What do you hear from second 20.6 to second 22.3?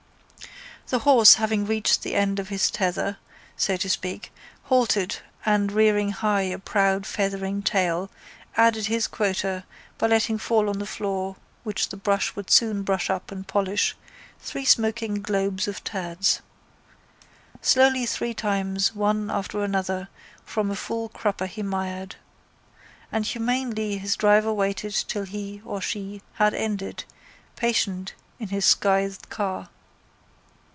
a full crupper he mired.